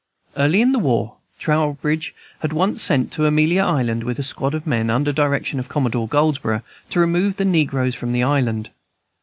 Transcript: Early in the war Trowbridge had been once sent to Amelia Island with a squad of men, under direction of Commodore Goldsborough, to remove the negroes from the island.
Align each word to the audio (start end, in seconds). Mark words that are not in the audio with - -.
Early 0.35 0.61
in 0.61 0.71
the 0.71 0.79
war 0.79 1.17
Trowbridge 1.37 2.15
had 2.39 2.49
been 2.49 2.57
once 2.57 2.81
sent 2.81 3.11
to 3.11 3.27
Amelia 3.27 3.63
Island 3.63 4.03
with 4.03 4.17
a 4.17 4.23
squad 4.23 4.55
of 4.55 4.65
men, 4.65 4.89
under 4.89 5.13
direction 5.13 5.59
of 5.59 5.69
Commodore 5.69 6.07
Goldsborough, 6.07 6.63
to 6.89 6.99
remove 6.99 7.35
the 7.35 7.45
negroes 7.45 7.93
from 7.93 8.11
the 8.11 8.23
island. 8.23 8.71